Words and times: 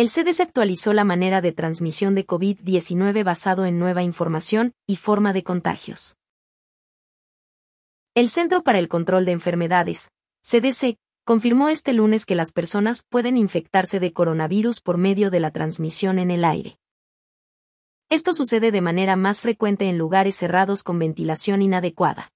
El 0.00 0.08
CDC 0.08 0.40
actualizó 0.40 0.94
la 0.94 1.04
manera 1.04 1.42
de 1.42 1.52
transmisión 1.52 2.14
de 2.14 2.26
COVID-19 2.26 3.22
basado 3.22 3.66
en 3.66 3.78
nueva 3.78 4.02
información 4.02 4.72
y 4.86 4.96
forma 4.96 5.34
de 5.34 5.42
contagios. 5.42 6.16
El 8.14 8.30
Centro 8.30 8.62
para 8.62 8.78
el 8.78 8.88
Control 8.88 9.26
de 9.26 9.32
Enfermedades, 9.32 10.10
CDC, 10.40 10.96
confirmó 11.26 11.68
este 11.68 11.92
lunes 11.92 12.24
que 12.24 12.34
las 12.34 12.52
personas 12.52 13.02
pueden 13.10 13.36
infectarse 13.36 14.00
de 14.00 14.14
coronavirus 14.14 14.80
por 14.80 14.96
medio 14.96 15.28
de 15.28 15.40
la 15.40 15.50
transmisión 15.50 16.18
en 16.18 16.30
el 16.30 16.46
aire. 16.46 16.78
Esto 18.08 18.32
sucede 18.32 18.70
de 18.70 18.80
manera 18.80 19.16
más 19.16 19.42
frecuente 19.42 19.86
en 19.90 19.98
lugares 19.98 20.34
cerrados 20.34 20.82
con 20.82 20.98
ventilación 20.98 21.60
inadecuada. 21.60 22.32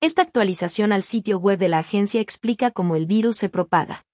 Esta 0.00 0.22
actualización 0.22 0.90
al 0.90 1.04
sitio 1.04 1.38
web 1.38 1.60
de 1.60 1.68
la 1.68 1.78
agencia 1.78 2.20
explica 2.20 2.72
cómo 2.72 2.96
el 2.96 3.06
virus 3.06 3.36
se 3.36 3.48
propaga. 3.48 4.05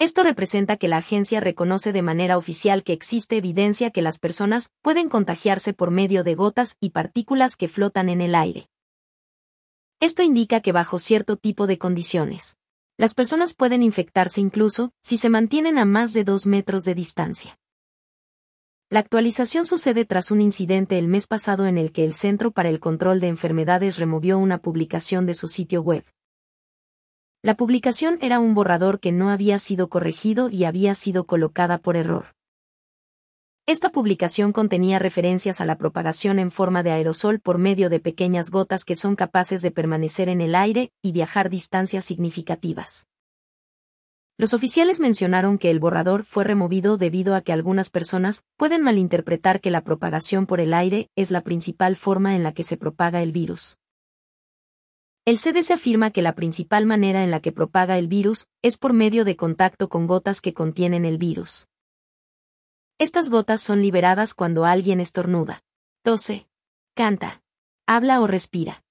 Esto 0.00 0.22
representa 0.22 0.76
que 0.76 0.86
la 0.86 0.98
agencia 0.98 1.40
reconoce 1.40 1.92
de 1.92 2.02
manera 2.02 2.38
oficial 2.38 2.84
que 2.84 2.92
existe 2.92 3.36
evidencia 3.36 3.90
que 3.90 4.00
las 4.00 4.20
personas 4.20 4.70
pueden 4.80 5.08
contagiarse 5.08 5.72
por 5.72 5.90
medio 5.90 6.22
de 6.22 6.36
gotas 6.36 6.76
y 6.78 6.90
partículas 6.90 7.56
que 7.56 7.66
flotan 7.66 8.08
en 8.08 8.20
el 8.20 8.36
aire. 8.36 8.68
Esto 9.98 10.22
indica 10.22 10.60
que 10.60 10.70
bajo 10.70 11.00
cierto 11.00 11.36
tipo 11.36 11.66
de 11.66 11.78
condiciones, 11.78 12.56
las 12.96 13.14
personas 13.14 13.54
pueden 13.54 13.82
infectarse 13.82 14.40
incluso 14.40 14.92
si 15.02 15.16
se 15.16 15.30
mantienen 15.30 15.78
a 15.78 15.84
más 15.84 16.12
de 16.12 16.22
dos 16.22 16.46
metros 16.46 16.84
de 16.84 16.94
distancia. 16.94 17.58
La 18.90 19.00
actualización 19.00 19.66
sucede 19.66 20.04
tras 20.04 20.30
un 20.30 20.40
incidente 20.40 20.96
el 20.98 21.08
mes 21.08 21.26
pasado 21.26 21.66
en 21.66 21.76
el 21.76 21.90
que 21.90 22.04
el 22.04 22.14
Centro 22.14 22.52
para 22.52 22.68
el 22.68 22.78
Control 22.78 23.18
de 23.18 23.26
Enfermedades 23.26 23.98
removió 23.98 24.38
una 24.38 24.58
publicación 24.58 25.26
de 25.26 25.34
su 25.34 25.48
sitio 25.48 25.82
web. 25.82 26.04
La 27.40 27.54
publicación 27.54 28.18
era 28.20 28.40
un 28.40 28.54
borrador 28.54 28.98
que 28.98 29.12
no 29.12 29.30
había 29.30 29.60
sido 29.60 29.88
corregido 29.88 30.48
y 30.50 30.64
había 30.64 30.96
sido 30.96 31.24
colocada 31.24 31.78
por 31.78 31.96
error. 31.96 32.34
Esta 33.64 33.90
publicación 33.90 34.50
contenía 34.50 34.98
referencias 34.98 35.60
a 35.60 35.64
la 35.64 35.78
propagación 35.78 36.40
en 36.40 36.50
forma 36.50 36.82
de 36.82 36.90
aerosol 36.90 37.38
por 37.38 37.58
medio 37.58 37.90
de 37.90 38.00
pequeñas 38.00 38.50
gotas 38.50 38.84
que 38.84 38.96
son 38.96 39.14
capaces 39.14 39.62
de 39.62 39.70
permanecer 39.70 40.28
en 40.28 40.40
el 40.40 40.56
aire 40.56 40.90
y 41.00 41.12
viajar 41.12 41.48
distancias 41.48 42.04
significativas. 42.04 43.06
Los 44.36 44.52
oficiales 44.52 44.98
mencionaron 44.98 45.58
que 45.58 45.70
el 45.70 45.78
borrador 45.78 46.24
fue 46.24 46.42
removido 46.42 46.96
debido 46.96 47.36
a 47.36 47.42
que 47.42 47.52
algunas 47.52 47.90
personas 47.90 48.42
pueden 48.56 48.82
malinterpretar 48.82 49.60
que 49.60 49.70
la 49.70 49.84
propagación 49.84 50.46
por 50.46 50.58
el 50.58 50.74
aire 50.74 51.08
es 51.14 51.30
la 51.30 51.42
principal 51.42 51.94
forma 51.94 52.34
en 52.34 52.42
la 52.42 52.52
que 52.52 52.64
se 52.64 52.76
propaga 52.76 53.22
el 53.22 53.30
virus. 53.30 53.78
El 55.28 55.36
CDC 55.36 55.72
afirma 55.72 56.10
que 56.10 56.22
la 56.22 56.34
principal 56.34 56.86
manera 56.86 57.22
en 57.22 57.30
la 57.30 57.40
que 57.40 57.52
propaga 57.52 57.98
el 57.98 58.08
virus 58.08 58.48
es 58.62 58.78
por 58.78 58.94
medio 58.94 59.26
de 59.26 59.36
contacto 59.36 59.90
con 59.90 60.06
gotas 60.06 60.40
que 60.40 60.54
contienen 60.54 61.04
el 61.04 61.18
virus. 61.18 61.68
Estas 62.96 63.28
gotas 63.28 63.60
son 63.60 63.82
liberadas 63.82 64.32
cuando 64.32 64.64
alguien 64.64 65.00
estornuda, 65.00 65.62
tose, 66.02 66.48
canta, 66.94 67.42
habla 67.86 68.22
o 68.22 68.26
respira. 68.26 68.82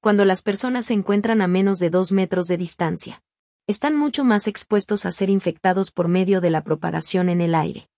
Cuando 0.00 0.24
las 0.24 0.42
personas 0.42 0.86
se 0.86 0.94
encuentran 0.94 1.42
a 1.42 1.46
menos 1.46 1.78
de 1.78 1.90
dos 1.90 2.10
metros 2.10 2.48
de 2.48 2.56
distancia, 2.56 3.22
están 3.68 3.94
mucho 3.94 4.24
más 4.24 4.48
expuestos 4.48 5.06
a 5.06 5.12
ser 5.12 5.30
infectados 5.30 5.92
por 5.92 6.08
medio 6.08 6.40
de 6.40 6.50
la 6.50 6.64
propagación 6.64 7.28
en 7.28 7.40
el 7.40 7.54
aire. 7.54 7.88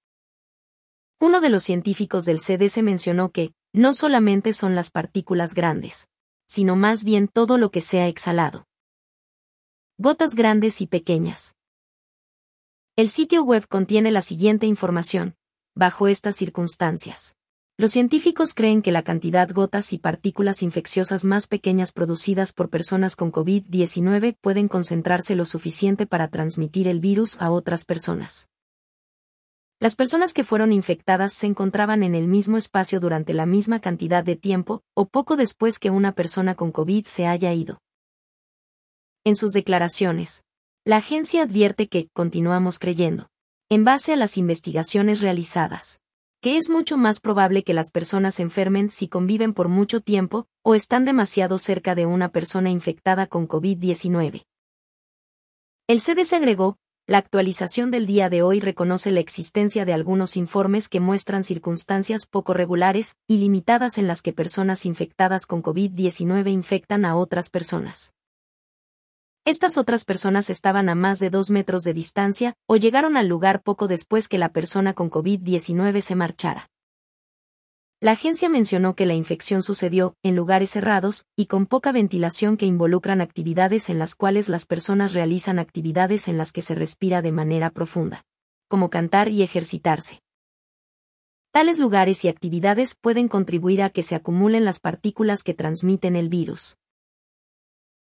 Uno 1.19 1.41
de 1.41 1.49
los 1.49 1.65
científicos 1.65 2.27
del 2.27 2.41
CDC 2.41 2.83
mencionó 2.83 3.31
que, 3.31 3.55
no 3.73 3.95
solamente 3.95 4.53
son 4.53 4.75
las 4.75 4.91
partículas 4.91 5.55
grandes, 5.55 6.11
sino 6.47 6.77
más 6.77 7.05
bien 7.05 7.29
todo 7.29 7.59
lo 7.59 7.71
que 7.71 7.81
sea 7.81 8.09
exhalado. 8.09 8.67
Gotas 9.99 10.35
grandes 10.35 10.81
y 10.81 10.87
pequeñas. 10.87 11.55
El 12.97 13.09
sitio 13.09 13.43
web 13.43 13.69
contiene 13.69 14.11
la 14.11 14.23
siguiente 14.23 14.67
información. 14.67 15.37
Bajo 15.75 16.09
estas 16.09 16.37
circunstancias. 16.37 17.37
Los 17.79 17.93
científicos 17.93 18.55
creen 18.55 18.81
que 18.81 18.91
la 18.91 19.03
cantidad 19.03 19.51
gotas 19.51 19.93
y 19.93 19.99
partículas 19.99 20.63
infecciosas 20.63 21.27
más 21.27 21.47
pequeñas 21.47 21.93
producidas 21.93 22.55
por 22.55 22.71
personas 22.71 23.17
con 23.17 23.31
COVID-19 23.31 24.35
pueden 24.41 24.69
concentrarse 24.69 25.35
lo 25.37 25.45
suficiente 25.45 26.07
para 26.07 26.29
transmitir 26.29 26.89
el 26.89 27.01
virus 27.01 27.37
a 27.39 27.51
otras 27.51 27.85
personas. 27.85 28.49
Las 29.79 29.95
personas 29.95 30.33
que 30.33 30.43
fueron 30.43 30.73
infectadas 30.73 31.35
se 31.35 31.47
encontraban 31.47 32.03
en 32.03 32.15
el 32.15 32.29
mismo 32.29 32.57
espacio 32.57 32.99
durante 32.99 33.35
la 33.35 33.45
misma 33.45 33.79
cantidad 33.79 34.25
de 34.25 34.35
tiempo, 34.35 34.83
o 34.95 35.07
poco 35.07 35.37
después 35.37 35.79
que 35.79 35.91
una 35.91 36.13
persona 36.13 36.55
con 36.55 36.73
COVID 36.73 37.05
se 37.05 37.27
haya 37.27 37.53
ido. 37.53 37.83
En 39.23 39.37
sus 39.37 39.53
declaraciones, 39.53 40.45
la 40.87 40.97
agencia 40.97 41.43
advierte 41.43 41.89
que, 41.89 42.09
continuamos 42.15 42.79
creyendo, 42.79 43.29
en 43.69 43.85
base 43.85 44.15
a 44.15 44.17
las 44.17 44.39
investigaciones 44.39 45.21
realizadas, 45.21 46.01
que 46.41 46.57
es 46.57 46.71
mucho 46.71 46.97
más 46.97 47.21
probable 47.21 47.63
que 47.63 47.75
las 47.75 47.91
personas 47.91 48.41
enfermen 48.41 48.91
si 48.91 49.09
conviven 49.09 49.53
por 49.53 49.69
mucho 49.69 50.01
tiempo 50.01 50.47
o 50.63 50.75
están 50.75 51.05
demasiado 51.05 51.59
cerca 51.59 51.95
de 51.95 52.07
una 52.07 52.31
persona 52.31 52.71
infectada 52.71 53.27
con 53.27 53.47
COVID-19. 53.47 54.47
El 55.87 56.01
CDC 56.01 56.33
agregó, 56.33 56.79
la 57.09 57.19
actualización 57.19 57.93
del 57.93 58.05
día 58.05 58.29
de 58.29 58.43
hoy 58.43 58.59
reconoce 58.59 59.13
la 59.13 59.21
existencia 59.21 59.85
de 59.85 59.93
algunos 59.93 60.37
informes 60.37 60.89
que 60.89 60.99
muestran 60.99 61.45
circunstancias 61.45 62.27
poco 62.27 62.53
regulares 62.53 63.15
y 63.29 63.39
limitadas 63.39 63.97
en 63.97 64.09
las 64.09 64.23
que 64.23 64.33
personas 64.33 64.85
infectadas 64.87 65.47
con 65.47 65.63
COVID-19 65.63 66.51
infectan 66.51 67.05
a 67.05 67.15
otras 67.15 67.49
personas. 67.49 68.13
Estas 69.45 69.79
otras 69.79 70.05
personas 70.05 70.51
estaban 70.51 70.89
a 70.89 70.97
más 70.97 71.21
de 71.21 71.31
dos 71.31 71.53
metros 71.53 71.85
de 71.85 71.95
distancia 71.95 72.55
o 72.67 72.75
llegaron 72.75 73.17
al 73.17 73.29
lugar 73.29 73.63
poco 73.63 73.87
después 73.87 74.27
que 74.27 74.39
la 74.39 74.49
persona 74.49 74.93
con 74.93 75.09
COVID-19 75.09 76.01
se 76.01 76.17
marchara. 76.17 76.71
La 77.99 78.13
agencia 78.13 78.51
mencionó 78.51 78.95
que 78.95 79.07
la 79.07 79.15
infección 79.15 79.63
sucedió 79.63 80.17
en 80.23 80.37
lugares 80.37 80.71
cerrados 80.71 81.25
y 81.35 81.47
con 81.47 81.65
poca 81.65 81.93
ventilación 81.93 82.59
que 82.59 82.67
involucran 82.67 83.23
actividades 83.23 83.89
en 83.89 83.99
las 83.99 84.15
cuales 84.15 84.51
las 84.51 84.67
personas 84.67 85.15
realizan 85.15 85.59
actividades 85.59 86.29
en 86.29 86.37
las 86.37 86.53
que 86.53 86.61
se 86.61 86.75
respira 86.75 87.23
de 87.23 87.33
manera 87.33 87.71
profunda, 87.71 88.27
como 88.69 88.91
cantar 88.91 89.29
y 89.29 89.43
ejercitarse. 89.43 90.21
Tales 91.53 91.79
lugares 91.79 92.23
y 92.27 92.29
actividades 92.29 92.97
pueden 93.01 93.29
contribuir 93.29 93.83
a 93.83 93.89
que 93.89 94.03
se 94.03 94.15
acumulen 94.15 94.67
las 94.67 94.79
partículas 94.79 95.43
que 95.43 95.55
transmiten 95.55 96.17
el 96.17 96.29
virus. 96.29 96.77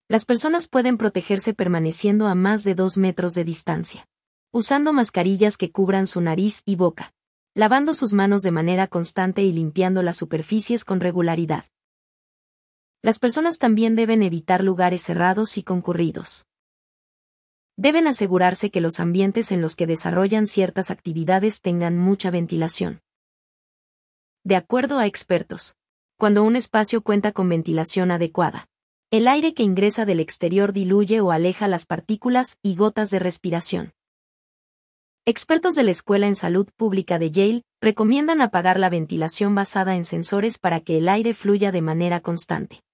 Las 0.08 0.24
personas 0.24 0.66
pueden 0.66 0.98
protegerse 0.98 1.54
permaneciendo 1.54 2.26
a 2.26 2.34
más 2.34 2.64
de 2.64 2.74
dos 2.74 2.98
metros 2.98 3.34
de 3.34 3.44
distancia. 3.44 4.08
Usando 4.52 4.92
mascarillas 4.92 5.56
que 5.56 5.70
cubran 5.70 6.08
su 6.08 6.20
nariz 6.20 6.62
y 6.64 6.74
boca. 6.74 7.12
Lavando 7.58 7.94
sus 7.94 8.12
manos 8.12 8.42
de 8.42 8.50
manera 8.50 8.86
constante 8.86 9.42
y 9.42 9.50
limpiando 9.50 10.02
las 10.02 10.18
superficies 10.18 10.84
con 10.84 11.00
regularidad. 11.00 11.64
Las 13.00 13.18
personas 13.18 13.56
también 13.56 13.96
deben 13.96 14.22
evitar 14.22 14.62
lugares 14.62 15.00
cerrados 15.00 15.56
y 15.56 15.62
concurridos. 15.62 16.44
Deben 17.78 18.08
asegurarse 18.08 18.70
que 18.70 18.82
los 18.82 19.00
ambientes 19.00 19.52
en 19.52 19.62
los 19.62 19.74
que 19.74 19.86
desarrollan 19.86 20.46
ciertas 20.46 20.90
actividades 20.90 21.62
tengan 21.62 21.96
mucha 21.96 22.30
ventilación. 22.30 23.00
De 24.44 24.56
acuerdo 24.56 24.98
a 24.98 25.06
expertos, 25.06 25.76
cuando 26.18 26.42
un 26.42 26.56
espacio 26.56 27.00
cuenta 27.00 27.32
con 27.32 27.48
ventilación 27.48 28.10
adecuada, 28.10 28.68
el 29.10 29.26
aire 29.26 29.54
que 29.54 29.62
ingresa 29.62 30.04
del 30.04 30.20
exterior 30.20 30.74
diluye 30.74 31.22
o 31.22 31.30
aleja 31.30 31.68
las 31.68 31.86
partículas 31.86 32.58
y 32.60 32.76
gotas 32.76 33.08
de 33.08 33.18
respiración. 33.18 33.94
Expertos 35.28 35.74
de 35.74 35.82
la 35.82 35.90
Escuela 35.90 36.28
en 36.28 36.36
Salud 36.36 36.68
Pública 36.76 37.18
de 37.18 37.32
Yale 37.32 37.64
recomiendan 37.80 38.40
apagar 38.40 38.78
la 38.78 38.88
ventilación 38.88 39.56
basada 39.56 39.96
en 39.96 40.04
sensores 40.04 40.56
para 40.56 40.78
que 40.78 40.98
el 40.98 41.08
aire 41.08 41.34
fluya 41.34 41.72
de 41.72 41.82
manera 41.82 42.20
constante. 42.20 42.84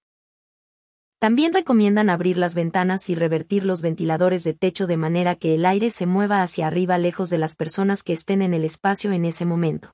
También 1.19 1.53
recomiendan 1.53 2.09
abrir 2.09 2.37
las 2.37 2.55
ventanas 2.55 3.07
y 3.11 3.13
revertir 3.13 3.65
los 3.65 3.83
ventiladores 3.83 4.43
de 4.43 4.55
techo 4.55 4.87
de 4.87 4.97
manera 4.97 5.35
que 5.35 5.53
el 5.53 5.63
aire 5.63 5.91
se 5.91 6.07
mueva 6.07 6.41
hacia 6.41 6.65
arriba 6.65 6.97
lejos 6.97 7.29
de 7.29 7.37
las 7.37 7.55
personas 7.55 8.01
que 8.01 8.13
estén 8.13 8.41
en 8.41 8.55
el 8.55 8.65
espacio 8.65 9.11
en 9.11 9.25
ese 9.25 9.45
momento. 9.45 9.93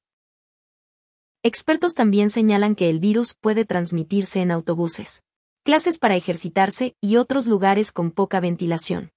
Expertos 1.43 1.93
también 1.93 2.29
señalan 2.29 2.75
que 2.75 2.89
el 2.89 3.01
virus 3.01 3.33
puede 3.33 3.65
transmitirse 3.65 4.39
en 4.39 4.51
autobuses 4.51 5.23
clases 5.65 5.97
para 5.97 6.15
ejercitarse 6.15 6.95
y 7.01 7.17
otros 7.17 7.47
lugares 7.47 7.91
con 7.91 8.11
poca 8.11 8.39
ventilación. 8.39 9.11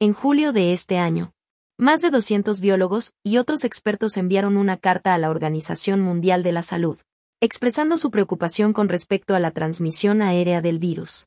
En 0.00 0.12
julio 0.12 0.52
de 0.52 0.72
este 0.72 0.98
año, 0.98 1.33
más 1.76 2.00
de 2.00 2.10
200 2.10 2.60
biólogos 2.60 3.14
y 3.24 3.38
otros 3.38 3.64
expertos 3.64 4.16
enviaron 4.16 4.56
una 4.56 4.76
carta 4.76 5.12
a 5.12 5.18
la 5.18 5.28
Organización 5.28 6.00
Mundial 6.00 6.44
de 6.44 6.52
la 6.52 6.62
Salud, 6.62 7.00
expresando 7.40 7.96
su 7.98 8.12
preocupación 8.12 8.72
con 8.72 8.88
respecto 8.88 9.34
a 9.34 9.40
la 9.40 9.50
transmisión 9.50 10.22
aérea 10.22 10.62
del 10.62 10.78
virus. 10.78 11.26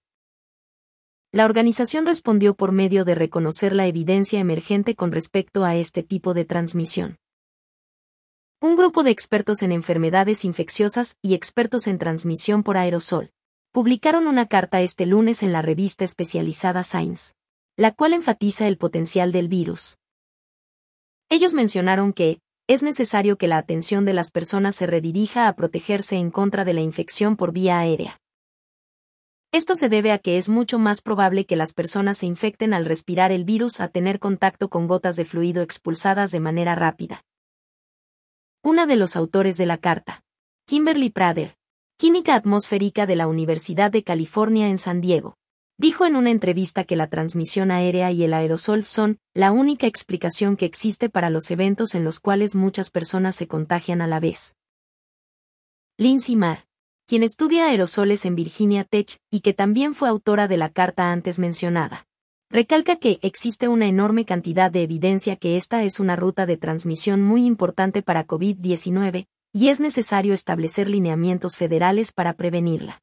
La 1.34 1.44
organización 1.44 2.06
respondió 2.06 2.56
por 2.56 2.72
medio 2.72 3.04
de 3.04 3.14
reconocer 3.14 3.76
la 3.76 3.88
evidencia 3.88 4.40
emergente 4.40 4.96
con 4.96 5.12
respecto 5.12 5.66
a 5.66 5.76
este 5.76 6.02
tipo 6.02 6.34
de 6.34 6.46
transmisión. 6.46 7.18
Un 8.62 8.78
grupo 8.78 9.04
de 9.04 9.12
expertos 9.12 9.62
en 9.64 9.74
enfermedades 9.74 10.46
infecciosas 10.46 11.18
y 11.22 11.34
expertos 11.34 11.88
en 11.88 12.00
transmisión 12.00 12.64
por 12.64 12.78
aerosol, 12.78 13.32
publicaron 13.74 14.28
una 14.28 14.46
carta 14.46 14.80
este 14.80 15.06
lunes 15.06 15.44
en 15.44 15.52
la 15.52 15.62
revista 15.62 16.06
especializada 16.06 16.84
Science, 16.84 17.34
la 17.76 17.92
cual 17.92 18.14
enfatiza 18.14 18.66
el 18.68 18.78
potencial 18.78 19.34
del 19.34 19.50
virus. 19.50 19.98
Ellos 21.30 21.54
mencionaron 21.54 22.14
que, 22.14 22.40
es 22.68 22.84
necesario 22.84 23.38
que 23.38 23.48
la 23.48 23.58
atención 23.58 24.06
de 24.06 24.14
las 24.14 24.32
personas 24.32 24.76
se 24.76 24.88
redirija 24.88 25.48
a 25.48 25.56
protegerse 25.56 26.16
en 26.16 26.32
contra 26.32 26.64
de 26.64 26.74
la 26.74 26.82
infección 26.82 27.36
por 27.36 27.52
vía 27.52 27.80
aérea. 27.80 28.20
Esto 29.52 29.76
se 29.76 29.90
debe 29.90 30.12
a 30.12 30.20
que 30.20 30.38
es 30.38 30.48
mucho 30.48 30.80
más 30.80 31.02
probable 31.02 31.46
que 31.46 31.56
las 31.56 31.74
personas 31.74 32.20
se 32.20 32.26
infecten 32.26 32.74
al 32.74 32.86
respirar 32.86 33.32
el 33.32 33.44
virus 33.44 33.80
a 33.82 33.90
tener 33.90 34.20
contacto 34.20 34.70
con 34.70 34.88
gotas 34.88 35.16
de 35.16 35.26
fluido 35.26 35.62
expulsadas 35.64 36.32
de 36.32 36.40
manera 36.40 36.76
rápida. 36.76 37.24
Una 38.64 38.86
de 38.86 38.96
los 38.96 39.16
autores 39.16 39.58
de 39.58 39.66
la 39.66 39.78
carta, 39.78 40.24
Kimberly 40.66 41.10
Prader, 41.10 41.58
química 41.98 42.36
atmosférica 42.36 43.06
de 43.06 43.16
la 43.16 43.28
Universidad 43.28 43.92
de 43.92 44.04
California 44.04 44.70
en 44.70 44.78
San 44.78 45.02
Diego, 45.02 45.38
dijo 45.78 46.06
en 46.06 46.16
una 46.16 46.32
entrevista 46.32 46.84
que 46.84 46.96
la 46.96 47.08
transmisión 47.08 47.72
aérea 47.72 48.12
y 48.12 48.24
el 48.24 48.34
aerosol 48.34 48.84
son 48.86 49.20
la 49.34 49.52
única 49.52 49.86
explicación 49.88 50.58
que 50.58 50.66
existe 50.66 51.10
para 51.10 51.30
los 51.30 51.52
eventos 51.52 51.94
en 51.94 52.04
los 52.04 52.20
cuales 52.20 52.56
muchas 52.56 52.90
personas 52.90 53.36
se 53.36 53.48
contagian 53.48 54.02
a 54.02 54.08
la 54.08 54.20
vez. 54.20 54.56
Lindsay 55.98 56.36
Marr, 56.36 56.66
quien 57.06 57.24
estudia 57.24 57.68
aerosoles 57.68 58.26
en 58.26 58.36
Virginia 58.36 58.84
Tech 58.84 59.18
y 59.32 59.42
que 59.42 59.54
también 59.54 59.94
fue 59.94 60.10
autora 60.10 60.48
de 60.48 60.58
la 60.58 60.70
carta 60.70 61.12
antes 61.12 61.40
mencionada, 61.40 62.08
recalca 62.50 62.96
que 62.96 63.20
existe 63.22 63.68
una 63.68 63.88
enorme 63.88 64.26
cantidad 64.26 64.72
de 64.72 64.84
evidencia 64.84 65.36
que 65.36 65.58
esta 65.58 65.84
es 65.84 66.00
una 66.00 66.16
ruta 66.16 66.46
de 66.46 66.58
transmisión 66.58 67.24
muy 67.24 67.46
importante 67.46 68.02
para 68.02 68.26
COVID-19, 68.26 69.28
y 69.54 69.70
es 69.70 69.80
necesario 69.80 70.34
establecer 70.34 70.90
lineamientos 70.90 71.56
federales 71.56 72.12
para 72.12 72.34
prevenirla. 72.34 73.02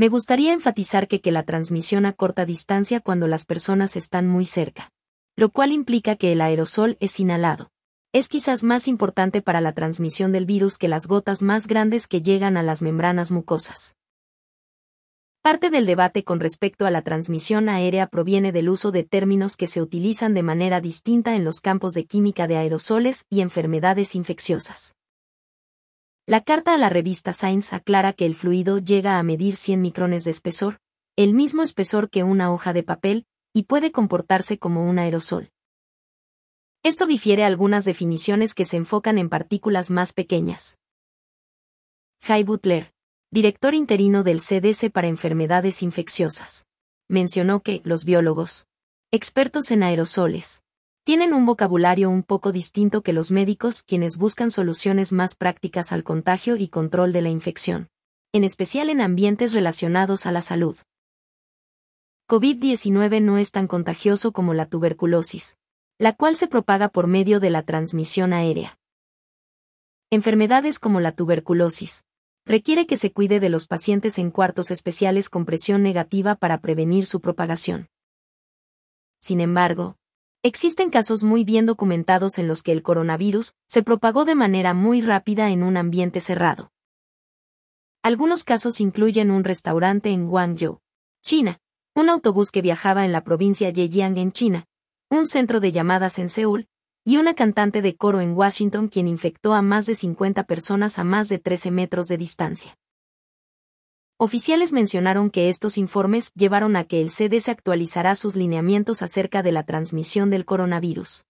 Me 0.00 0.08
gustaría 0.08 0.54
enfatizar 0.54 1.08
que, 1.08 1.20
la 1.30 1.42
transmisión 1.42 2.06
a 2.06 2.14
corta 2.14 2.46
distancia 2.46 3.00
cuando 3.00 3.28
las 3.28 3.44
personas 3.44 3.96
están 3.96 4.26
muy 4.26 4.46
cerca. 4.46 4.92
Lo 5.36 5.50
cual 5.50 5.72
implica 5.72 6.16
que 6.16 6.32
el 6.32 6.40
aerosol 6.40 6.96
es 7.00 7.20
inhalado. 7.20 7.70
Es 8.14 8.28
quizás 8.28 8.64
más 8.64 8.88
importante 8.88 9.42
para 9.42 9.60
la 9.60 9.74
transmisión 9.74 10.32
del 10.32 10.46
virus 10.46 10.78
que 10.78 10.88
las 10.88 11.06
gotas 11.06 11.42
más 11.42 11.66
grandes 11.66 12.06
que 12.06 12.22
llegan 12.22 12.56
a 12.56 12.62
las 12.62 12.80
membranas 12.80 13.30
mucosas. 13.30 13.94
Parte 15.42 15.68
del 15.68 15.84
debate 15.84 16.24
con 16.24 16.40
respecto 16.40 16.86
a 16.86 16.90
la 16.90 17.02
transmisión 17.02 17.68
aérea 17.68 18.06
proviene 18.06 18.52
del 18.52 18.70
uso 18.70 18.92
de 18.92 19.04
términos 19.04 19.54
que 19.58 19.66
se 19.66 19.82
utilizan 19.82 20.32
de 20.32 20.42
manera 20.42 20.80
distinta 20.80 21.36
en 21.36 21.44
los 21.44 21.60
campos 21.60 21.92
de 21.92 22.06
química 22.06 22.46
de 22.46 22.56
aerosoles 22.56 23.26
y 23.28 23.42
enfermedades 23.42 24.14
infecciosas. 24.14 24.94
La 26.30 26.42
carta 26.42 26.74
a 26.74 26.78
la 26.78 26.88
revista 26.88 27.32
Science 27.32 27.74
aclara 27.74 28.12
que 28.12 28.24
el 28.24 28.36
fluido 28.36 28.78
llega 28.78 29.18
a 29.18 29.22
medir 29.24 29.56
100 29.56 29.82
micrones 29.82 30.22
de 30.22 30.30
espesor, 30.30 30.78
el 31.16 31.34
mismo 31.34 31.64
espesor 31.64 32.08
que 32.08 32.22
una 32.22 32.52
hoja 32.52 32.72
de 32.72 32.84
papel, 32.84 33.26
y 33.52 33.64
puede 33.64 33.90
comportarse 33.90 34.56
como 34.56 34.88
un 34.88 35.00
aerosol. 35.00 35.50
Esto 36.84 37.06
difiere 37.06 37.42
algunas 37.42 37.84
definiciones 37.84 38.54
que 38.54 38.64
se 38.64 38.76
enfocan 38.76 39.18
en 39.18 39.28
partículas 39.28 39.90
más 39.90 40.12
pequeñas. 40.12 40.78
Jay 42.22 42.44
Butler, 42.44 42.94
director 43.32 43.74
interino 43.74 44.22
del 44.22 44.38
CDC 44.38 44.92
para 44.92 45.08
enfermedades 45.08 45.82
infecciosas, 45.82 46.64
mencionó 47.08 47.58
que 47.58 47.80
los 47.82 48.04
biólogos, 48.04 48.68
expertos 49.10 49.72
en 49.72 49.82
aerosoles, 49.82 50.62
tienen 51.04 51.32
un 51.32 51.46
vocabulario 51.46 52.10
un 52.10 52.22
poco 52.22 52.52
distinto 52.52 53.02
que 53.02 53.12
los 53.12 53.30
médicos 53.30 53.82
quienes 53.82 54.16
buscan 54.16 54.50
soluciones 54.50 55.12
más 55.12 55.34
prácticas 55.34 55.92
al 55.92 56.04
contagio 56.04 56.56
y 56.56 56.68
control 56.68 57.12
de 57.12 57.22
la 57.22 57.30
infección, 57.30 57.88
en 58.32 58.44
especial 58.44 58.90
en 58.90 59.00
ambientes 59.00 59.52
relacionados 59.52 60.26
a 60.26 60.32
la 60.32 60.42
salud. 60.42 60.76
COVID-19 62.28 63.22
no 63.22 63.38
es 63.38 63.50
tan 63.50 63.66
contagioso 63.66 64.32
como 64.32 64.54
la 64.54 64.66
tuberculosis, 64.66 65.56
la 65.98 66.12
cual 66.12 66.36
se 66.36 66.46
propaga 66.46 66.88
por 66.88 67.06
medio 67.06 67.40
de 67.40 67.50
la 67.50 67.62
transmisión 67.62 68.32
aérea. 68.32 68.78
Enfermedades 70.10 70.78
como 70.78 71.00
la 71.00 71.12
tuberculosis, 71.12 72.04
requiere 72.44 72.86
que 72.86 72.96
se 72.96 73.12
cuide 73.12 73.40
de 73.40 73.48
los 73.48 73.66
pacientes 73.66 74.18
en 74.18 74.30
cuartos 74.30 74.70
especiales 74.70 75.28
con 75.28 75.44
presión 75.44 75.82
negativa 75.82 76.34
para 76.34 76.58
prevenir 76.60 77.06
su 77.06 77.20
propagación. 77.20 77.88
Sin 79.20 79.40
embargo, 79.40 79.96
Existen 80.42 80.88
casos 80.88 81.22
muy 81.22 81.44
bien 81.44 81.66
documentados 81.66 82.38
en 82.38 82.48
los 82.48 82.62
que 82.62 82.72
el 82.72 82.82
coronavirus 82.82 83.52
se 83.68 83.82
propagó 83.82 84.24
de 84.24 84.34
manera 84.34 84.72
muy 84.72 85.02
rápida 85.02 85.50
en 85.50 85.62
un 85.62 85.76
ambiente 85.76 86.22
cerrado. 86.22 86.72
Algunos 88.02 88.42
casos 88.42 88.80
incluyen 88.80 89.30
un 89.30 89.44
restaurante 89.44 90.08
en 90.08 90.28
Guangzhou, 90.28 90.80
China, 91.20 91.60
un 91.94 92.08
autobús 92.08 92.50
que 92.50 92.62
viajaba 92.62 93.04
en 93.04 93.12
la 93.12 93.22
provincia 93.22 93.70
Zhejiang 93.70 94.16
en 94.16 94.32
China, 94.32 94.64
un 95.10 95.26
centro 95.26 95.60
de 95.60 95.72
llamadas 95.72 96.18
en 96.18 96.30
Seúl, 96.30 96.68
y 97.04 97.18
una 97.18 97.34
cantante 97.34 97.82
de 97.82 97.96
coro 97.96 98.22
en 98.22 98.32
Washington 98.32 98.88
quien 98.88 99.08
infectó 99.08 99.52
a 99.52 99.60
más 99.60 99.84
de 99.84 99.94
50 99.94 100.44
personas 100.44 100.98
a 100.98 101.04
más 101.04 101.28
de 101.28 101.38
13 101.38 101.70
metros 101.70 102.08
de 102.08 102.16
distancia. 102.16 102.79
Oficiales 104.22 104.74
mencionaron 104.74 105.30
que 105.30 105.48
estos 105.48 105.78
informes 105.78 106.30
llevaron 106.34 106.76
a 106.76 106.84
que 106.84 107.00
el 107.00 107.08
CDC 107.08 107.48
actualizará 107.48 108.14
sus 108.14 108.36
lineamientos 108.36 109.00
acerca 109.00 109.42
de 109.42 109.50
la 109.50 109.62
transmisión 109.62 110.28
del 110.28 110.44
coronavirus. 110.44 111.24